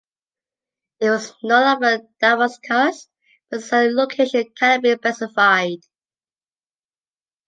It 0.99 1.11
was 1.11 1.31
North 1.43 1.83
of 1.83 2.01
Damascus, 2.19 3.07
but 3.51 3.57
its 3.57 3.67
exact 3.67 3.93
location 3.93 4.45
cannot 4.57 4.81
be 4.81 4.95
specified. 4.95 5.77